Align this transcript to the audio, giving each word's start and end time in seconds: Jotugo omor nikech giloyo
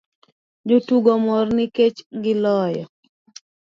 Jotugo 0.67 1.09
omor 1.17 1.45
nikech 1.57 1.97
giloyo 2.23 2.83